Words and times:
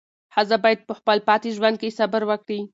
ښځه 0.33 0.57
باید 0.63 0.79
په 0.87 0.93
خپل 0.99 1.17
پاتې 1.27 1.49
ژوند 1.57 1.75
کې 1.81 1.95
صبر 1.99 2.21
وکړي. 2.29 2.59